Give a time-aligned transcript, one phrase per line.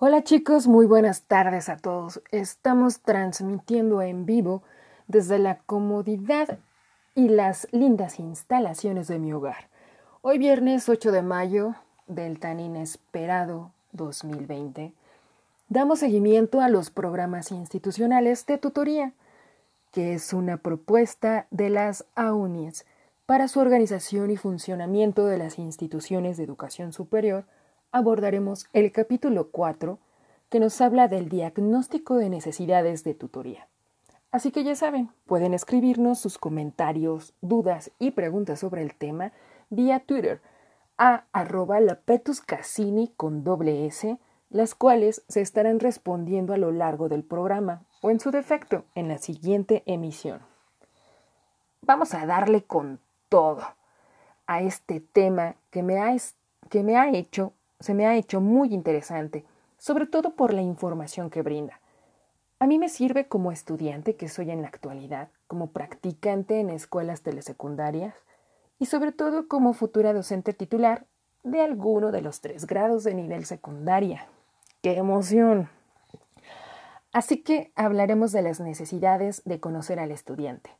[0.00, 2.20] Hola chicos, muy buenas tardes a todos.
[2.32, 4.64] Estamos transmitiendo en vivo
[5.06, 6.58] desde la comodidad
[7.14, 9.68] y las lindas instalaciones de mi hogar.
[10.20, 11.76] Hoy viernes 8 de mayo
[12.08, 14.92] del tan inesperado 2020,
[15.68, 19.12] damos seguimiento a los programas institucionales de tutoría,
[19.92, 22.84] que es una propuesta de las AUNIES
[23.26, 27.44] para su organización y funcionamiento de las instituciones de educación superior
[27.94, 30.00] abordaremos el capítulo 4
[30.48, 33.68] que nos habla del diagnóstico de necesidades de tutoría.
[34.32, 39.30] Así que ya saben, pueden escribirnos sus comentarios, dudas y preguntas sobre el tema
[39.70, 40.40] vía Twitter
[40.98, 44.18] a arroba lapetuscasini con doble S,
[44.50, 49.06] las cuales se estarán respondiendo a lo largo del programa o en su defecto en
[49.06, 50.40] la siguiente emisión.
[51.82, 53.62] Vamos a darle con todo
[54.48, 56.12] a este tema que me ha,
[56.70, 57.52] que me ha hecho
[57.84, 59.44] se me ha hecho muy interesante,
[59.78, 61.80] sobre todo por la información que brinda.
[62.58, 67.20] A mí me sirve como estudiante que soy en la actualidad, como practicante en escuelas
[67.20, 68.14] telesecundarias
[68.78, 71.06] y sobre todo como futura docente titular
[71.42, 74.28] de alguno de los tres grados de nivel secundaria.
[74.80, 75.68] ¡Qué emoción!
[77.12, 80.70] Así que hablaremos de las necesidades de conocer al estudiante,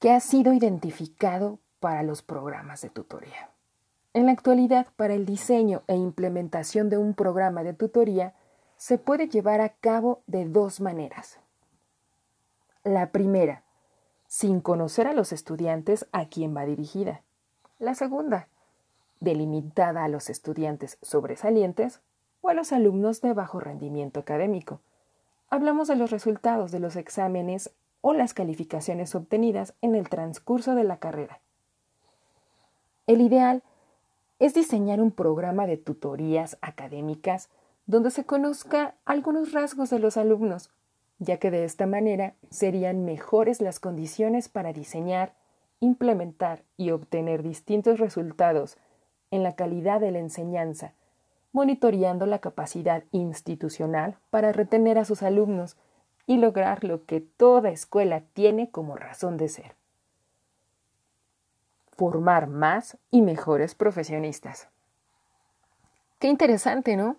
[0.00, 3.53] que ha sido identificado para los programas de tutoría.
[4.14, 8.32] En la actualidad, para el diseño e implementación de un programa de tutoría,
[8.76, 11.40] se puede llevar a cabo de dos maneras.
[12.84, 13.64] La primera,
[14.28, 17.22] sin conocer a los estudiantes a quien va dirigida.
[17.80, 18.46] La segunda,
[19.18, 22.00] delimitada a los estudiantes sobresalientes
[22.40, 24.80] o a los alumnos de bajo rendimiento académico.
[25.50, 30.84] Hablamos de los resultados de los exámenes o las calificaciones obtenidas en el transcurso de
[30.84, 31.40] la carrera.
[33.08, 33.73] El ideal es
[34.52, 37.48] diseñar un programa de tutorías académicas
[37.86, 40.70] donde se conozca algunos rasgos de los alumnos,
[41.18, 45.34] ya que de esta manera serían mejores las condiciones para diseñar,
[45.80, 48.76] implementar y obtener distintos resultados
[49.30, 50.92] en la calidad de la enseñanza,
[51.52, 55.76] monitoreando la capacidad institucional para retener a sus alumnos
[56.26, 59.74] y lograr lo que toda escuela tiene como razón de ser
[61.96, 64.68] formar más y mejores profesionistas.
[66.18, 67.16] Qué interesante, ¿no?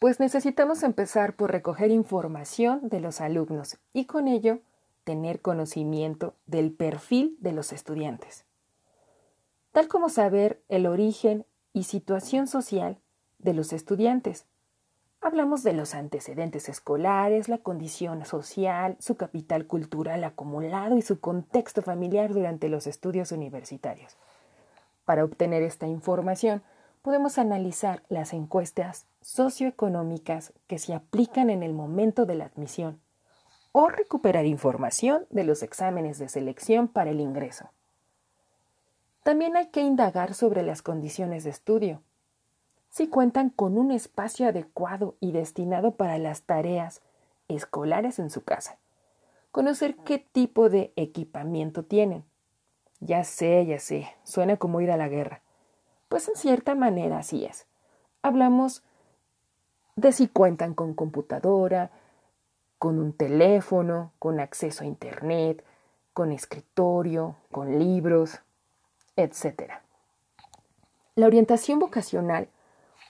[0.00, 4.60] Pues necesitamos empezar por recoger información de los alumnos y con ello
[5.04, 8.44] tener conocimiento del perfil de los estudiantes,
[9.72, 12.98] tal como saber el origen y situación social
[13.38, 14.44] de los estudiantes,
[15.28, 21.82] Hablamos de los antecedentes escolares, la condición social, su capital cultural acumulado y su contexto
[21.82, 24.16] familiar durante los estudios universitarios.
[25.04, 26.62] Para obtener esta información,
[27.02, 32.98] podemos analizar las encuestas socioeconómicas que se aplican en el momento de la admisión
[33.72, 37.68] o recuperar información de los exámenes de selección para el ingreso.
[39.24, 42.00] También hay que indagar sobre las condiciones de estudio,
[42.88, 47.02] si cuentan con un espacio adecuado y destinado para las tareas
[47.48, 48.78] escolares en su casa.
[49.52, 52.24] Conocer qué tipo de equipamiento tienen.
[53.00, 55.42] Ya sé, ya sé, suena como ir a la guerra.
[56.08, 57.66] Pues en cierta manera así es.
[58.22, 58.82] Hablamos
[59.96, 61.90] de si cuentan con computadora,
[62.78, 65.64] con un teléfono, con acceso a Internet,
[66.12, 68.40] con escritorio, con libros,
[69.16, 69.72] etc.
[71.14, 72.48] La orientación vocacional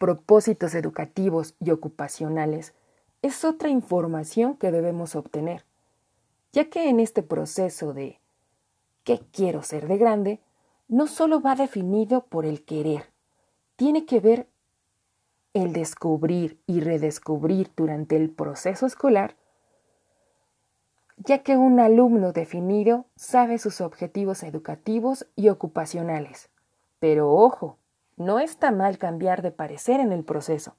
[0.00, 2.72] propósitos educativos y ocupacionales
[3.20, 5.66] es otra información que debemos obtener,
[6.52, 8.18] ya que en este proceso de
[9.04, 10.40] ¿qué quiero ser de grande?
[10.88, 13.12] no solo va definido por el querer,
[13.76, 14.48] tiene que ver
[15.52, 19.36] el descubrir y redescubrir durante el proceso escolar,
[21.18, 26.48] ya que un alumno definido sabe sus objetivos educativos y ocupacionales.
[26.98, 27.76] Pero ojo,
[28.20, 30.76] no está mal cambiar de parecer en el proceso.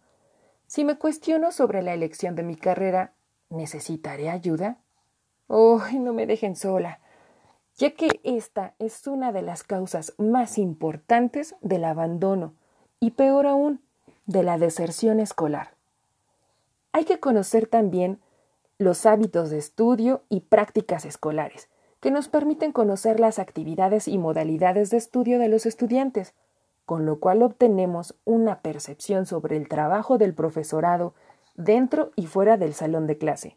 [0.67, 3.13] Si me cuestiono sobre la elección de mi carrera,
[3.49, 4.77] ¿necesitaré ayuda?
[5.47, 6.99] ¡Oh, no me dejen sola!
[7.81, 12.53] ya que esta es una de las causas más importantes del abandono
[12.99, 13.81] y peor aún,
[14.27, 15.73] de la deserción escolar.
[16.91, 18.19] Hay que conocer también
[18.77, 24.89] los hábitos de estudio y prácticas escolares, que nos permiten conocer las actividades y modalidades
[24.91, 26.35] de estudio de los estudiantes,
[26.91, 31.13] con lo cual obtenemos una percepción sobre el trabajo del profesorado
[31.55, 33.55] dentro y fuera del salón de clase.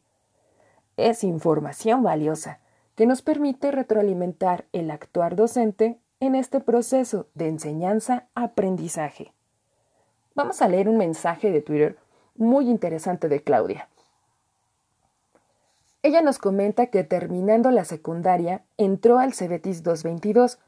[0.96, 2.60] Es información valiosa
[2.94, 9.32] que nos permite retroalimentar el actuar docente en este proceso de enseñanza-aprendizaje.
[10.36, 11.98] Vamos a leer un mensaje de Twitter
[12.36, 13.88] muy interesante de Claudia.
[16.04, 20.60] Ella nos comenta que terminando la secundaria entró al Cebetis 222,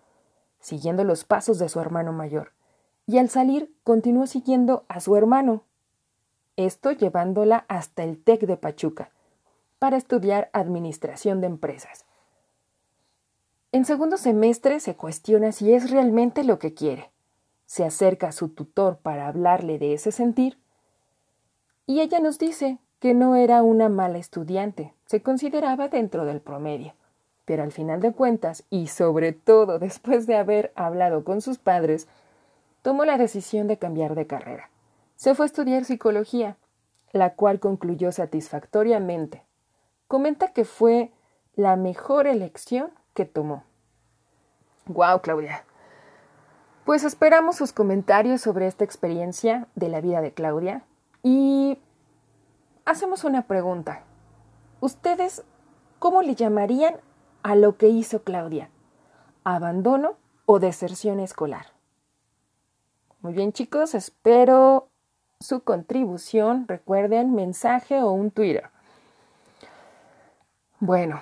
[0.58, 2.56] siguiendo los pasos de su hermano mayor,
[3.06, 5.62] y al salir continuó siguiendo a su hermano,
[6.56, 9.11] esto llevándola hasta el TEC de Pachuca,
[9.79, 12.05] para estudiar Administración de Empresas.
[13.73, 17.11] En segundo semestre se cuestiona si es realmente lo que quiere.
[17.67, 20.58] Se acerca a su tutor para hablarle de ese sentir
[21.87, 26.94] y ella nos dice que no era una mala estudiante, se consideraba dentro del promedio.
[27.44, 32.08] Pero al final de cuentas, y sobre todo después de haber hablado con sus padres,
[32.86, 34.70] tomó la decisión de cambiar de carrera.
[35.16, 36.56] Se fue a estudiar psicología,
[37.10, 39.42] la cual concluyó satisfactoriamente.
[40.06, 41.10] Comenta que fue
[41.56, 43.64] la mejor elección que tomó.
[44.86, 45.64] Wow, Claudia.
[46.84, 50.84] Pues esperamos sus comentarios sobre esta experiencia de la vida de Claudia
[51.24, 51.80] y
[52.84, 54.04] hacemos una pregunta.
[54.78, 55.42] ¿Ustedes
[55.98, 56.94] cómo le llamarían
[57.42, 58.70] a lo que hizo Claudia?
[59.42, 61.75] ¿Abandono o deserción escolar?
[63.26, 64.88] Muy bien chicos, espero
[65.40, 66.69] su contribución.
[66.69, 68.70] Recuerden mensaje o un Twitter.
[70.78, 71.20] Bueno,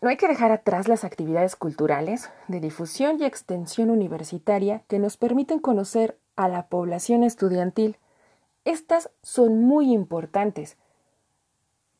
[0.00, 5.18] no hay que dejar atrás las actividades culturales de difusión y extensión universitaria que nos
[5.18, 7.98] permiten conocer a la población estudiantil.
[8.64, 10.78] Estas son muy importantes,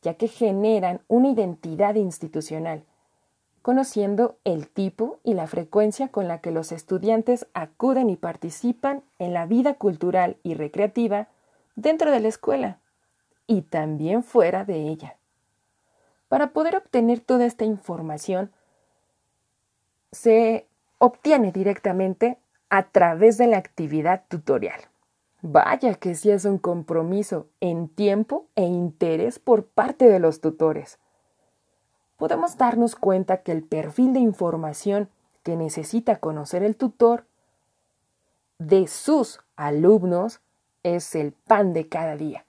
[0.01, 2.85] ya que generan una identidad institucional,
[3.63, 9.33] conociendo el tipo y la frecuencia con la que los estudiantes acuden y participan en
[9.33, 11.29] la vida cultural y recreativa
[11.75, 12.77] dentro de la escuela
[13.47, 15.15] y también fuera de ella.
[16.27, 18.51] Para poder obtener toda esta información,
[20.11, 20.67] se
[20.97, 22.37] obtiene directamente
[22.69, 24.81] a través de la actividad tutorial.
[25.41, 30.99] Vaya que sí es un compromiso en tiempo e interés por parte de los tutores.
[32.23, 35.09] Podemos darnos cuenta que el perfil de información
[35.43, 37.25] que necesita conocer el tutor
[38.59, 40.39] de sus alumnos
[40.83, 42.45] es el pan de cada día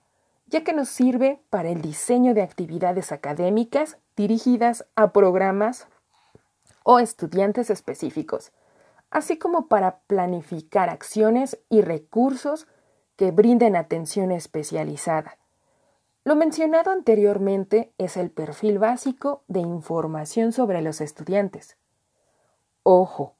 [0.47, 5.87] ya que nos sirve para el diseño de actividades académicas dirigidas a programas
[6.83, 8.53] o estudiantes específicos,
[9.09, 12.65] así como para planificar acciones y recursos
[13.17, 15.37] que brinden atención especializada.
[16.25, 21.77] Lo mencionado anteriormente es el perfil básico de información sobre los estudiantes.
[22.81, 23.35] Ojo,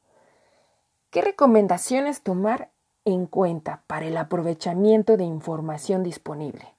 [1.09, 2.69] ¿qué recomendaciones tomar
[3.03, 6.75] en cuenta para el aprovechamiento de información disponible?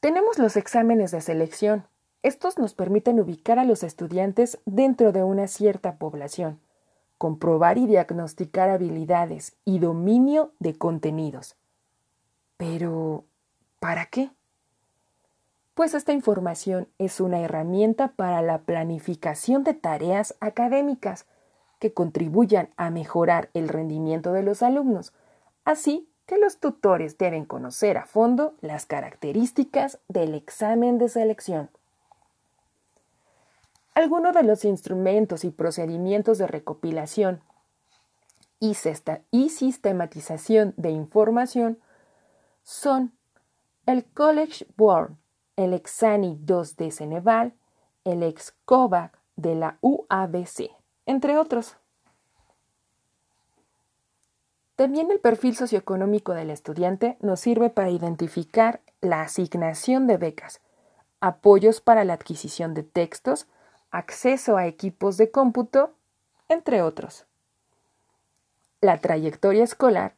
[0.00, 1.84] Tenemos los exámenes de selección.
[2.22, 6.58] Estos nos permiten ubicar a los estudiantes dentro de una cierta población,
[7.18, 11.56] comprobar y diagnosticar habilidades y dominio de contenidos.
[12.56, 13.24] Pero,
[13.80, 14.30] ¿para qué?
[15.74, 21.26] Pues esta información es una herramienta para la planificación de tareas académicas
[21.80, 25.12] que contribuyan a mejorar el rendimiento de los alumnos,
[25.64, 31.70] así que los tutores deben conocer a fondo las características del examen de selección.
[33.94, 37.42] Algunos de los instrumentos y procedimientos de recopilación
[38.60, 41.80] y, sistematización de información
[42.62, 43.12] son
[43.86, 45.12] el College Board,
[45.56, 47.54] el Exani 2 de Ceneval,
[48.04, 50.70] el EXCOVAC de la UABC,
[51.06, 51.76] entre otros.
[54.76, 60.60] También el perfil socioeconómico del estudiante nos sirve para identificar la asignación de becas,
[61.20, 63.46] apoyos para la adquisición de textos,
[63.90, 65.92] acceso a equipos de cómputo,
[66.48, 67.26] entre otros.
[68.80, 70.14] La trayectoria escolar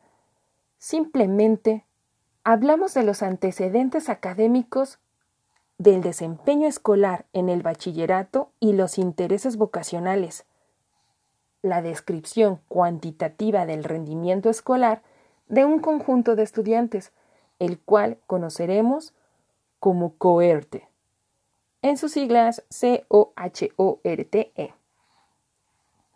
[0.78, 1.84] simplemente
[2.44, 4.98] hablamos de los antecedentes académicos
[5.78, 10.44] del desempeño escolar en el bachillerato y los intereses vocacionales,
[11.62, 15.02] la descripción cuantitativa del rendimiento escolar
[15.48, 17.12] de un conjunto de estudiantes,
[17.58, 19.14] el cual conoceremos
[19.78, 20.88] como cohorte,
[21.82, 24.74] en sus siglas C-O-H-O-R-T-E.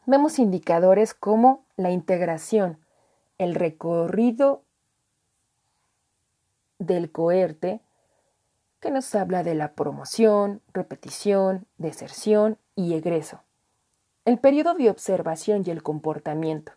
[0.07, 2.79] Vemos indicadores como la integración,
[3.39, 4.63] el recorrido
[6.79, 7.81] del cohorte,
[8.81, 13.43] que nos habla de la promoción, repetición, deserción y egreso.
[14.25, 16.73] El periodo de observación y el comportamiento.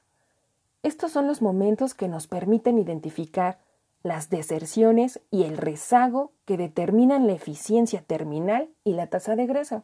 [0.82, 3.60] Estos son los momentos que nos permiten identificar
[4.02, 9.84] las deserciones y el rezago que determinan la eficiencia terminal y la tasa de egreso.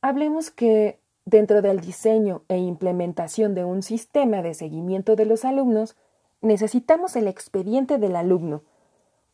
[0.00, 5.96] Hablemos que dentro del diseño e implementación de un sistema de seguimiento de los alumnos,
[6.42, 8.62] necesitamos el expediente del alumno,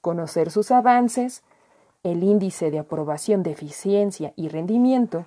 [0.00, 1.42] conocer sus avances,
[2.04, 5.26] el índice de aprobación de eficiencia y rendimiento,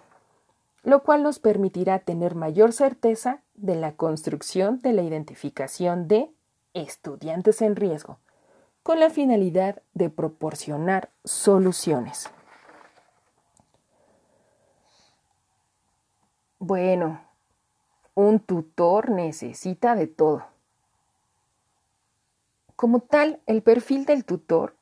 [0.83, 6.31] lo cual nos permitirá tener mayor certeza de la construcción de la identificación de
[6.73, 8.19] estudiantes en riesgo,
[8.83, 12.29] con la finalidad de proporcionar soluciones.
[16.57, 17.21] Bueno,
[18.15, 20.50] un tutor necesita de todo.
[22.81, 24.75] Como tal, el perfil del tutor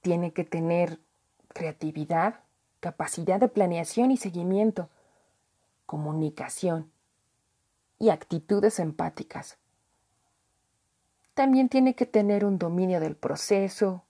[0.00, 1.00] tiene que tener
[1.48, 2.40] creatividad,
[2.80, 4.88] capacidad de planeación y seguimiento,
[5.84, 6.90] comunicación
[7.98, 9.58] y actitudes empáticas.
[11.34, 14.02] También tiene que tener un dominio del proceso,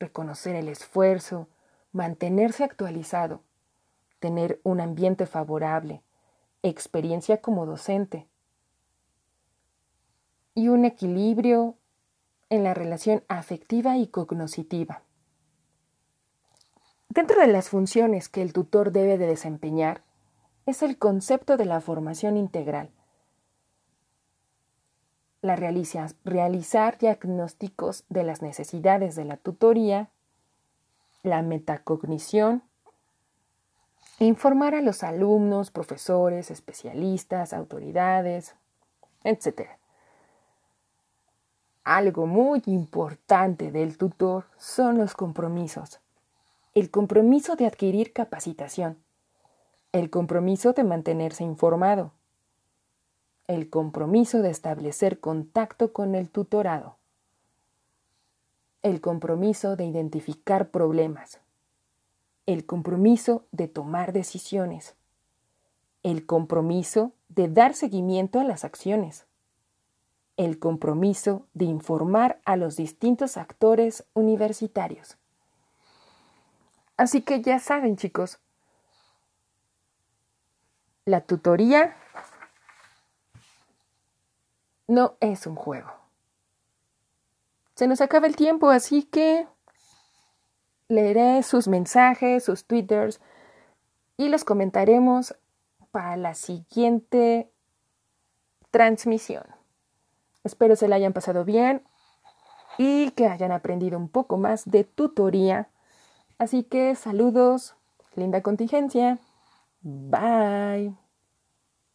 [0.00, 1.46] reconocer el esfuerzo,
[1.92, 3.42] mantenerse actualizado,
[4.18, 6.02] tener un ambiente favorable,
[6.64, 8.26] experiencia como docente
[10.56, 11.76] y un equilibrio
[12.50, 15.02] en la relación afectiva y cognoscitiva.
[17.08, 20.02] Dentro de las funciones que el tutor debe de desempeñar
[20.66, 22.90] es el concepto de la formación integral.
[25.42, 30.10] La realizar diagnósticos de las necesidades de la tutoría,
[31.22, 32.62] la metacognición,
[34.18, 38.54] informar a los alumnos, profesores, especialistas, autoridades,
[39.24, 39.79] etc.
[41.90, 45.98] Algo muy importante del tutor son los compromisos.
[46.72, 48.96] El compromiso de adquirir capacitación,
[49.90, 52.12] el compromiso de mantenerse informado,
[53.48, 56.94] el compromiso de establecer contacto con el tutorado,
[58.82, 61.40] el compromiso de identificar problemas,
[62.46, 64.94] el compromiso de tomar decisiones,
[66.04, 69.26] el compromiso de dar seguimiento a las acciones,
[70.40, 75.18] el compromiso de informar a los distintos actores universitarios.
[76.96, 78.38] Así que ya saben, chicos,
[81.04, 81.94] la tutoría
[84.88, 85.90] no es un juego.
[87.74, 89.46] Se nos acaba el tiempo, así que
[90.88, 93.20] leeré sus mensajes, sus twitters
[94.16, 95.36] y los comentaremos
[95.90, 97.50] para la siguiente
[98.70, 99.59] transmisión.
[100.44, 101.82] Espero se la hayan pasado bien
[102.78, 105.68] y que hayan aprendido un poco más de tutoría
[106.40, 107.74] Así que saludos,
[108.16, 109.18] linda contingencia.
[109.82, 110.96] Bye.